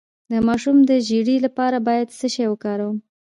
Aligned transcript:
د 0.31 0.33
ماشوم 0.47 0.77
د 0.89 0.91
ژیړي 1.07 1.37
لپاره 1.45 1.77
باید 1.87 2.07
څه 2.19 2.27
شی 2.33 2.45
وکاروم؟ 2.49 2.95